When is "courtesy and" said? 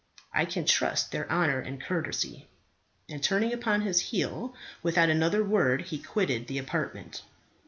1.79-3.21